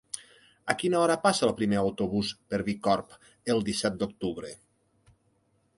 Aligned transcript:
A 0.73 0.75
quina 0.83 0.97
hora 1.01 1.17
passa 1.25 1.43
el 1.47 1.53
primer 1.59 1.77
autobús 1.81 2.31
per 2.53 2.59
Bicorb 2.71 3.15
el 3.55 3.63
disset 3.69 4.01
d'octubre? 4.03 4.53